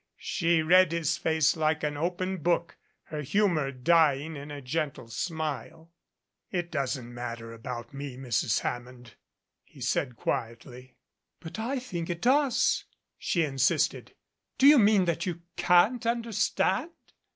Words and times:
She 0.17 0.63
read 0.63 0.91
his 0.91 1.15
face 1.17 1.55
like 1.55 1.83
an 1.83 1.95
open 1.95 2.37
book, 2.37 2.75
her 3.03 3.21
humor 3.21 3.71
dying 3.71 4.35
in 4.35 4.49
a 4.49 4.59
gentle 4.59 5.09
smile. 5.09 5.91
"It 6.49 6.71
doesn't 6.71 7.13
matter 7.13 7.53
about 7.53 7.93
me, 7.93 8.17
Mrs. 8.17 8.61
Hammond," 8.61 9.13
he 9.63 9.79
said 9.79 10.15
quietly. 10.15 10.95
"But 11.39 11.59
I 11.59 11.77
think 11.77 12.09
it 12.09 12.23
does," 12.23 12.85
she 13.19 13.43
insisted. 13.43 14.15
"Do 14.57 14.65
you 14.65 14.79
mean 14.79 15.05
that 15.05 15.27
you 15.27 15.43
can't 15.55 16.03
understand?" 16.07 16.89